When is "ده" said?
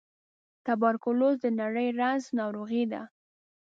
2.91-3.01